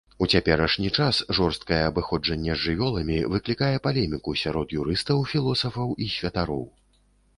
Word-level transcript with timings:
У 0.25 0.27
цяперашні 0.35 0.89
час 1.01 1.17
жорсткае 1.39 1.81
абыходжанне 1.89 2.49
з 2.55 2.59
жывёламі 2.63 3.17
выклікае 3.35 3.71
палеміку 3.89 4.35
сярод 4.45 4.67
юрыстаў, 4.81 5.17
філосафаў 5.35 5.93
і 6.07 6.13
святароў. 6.19 6.65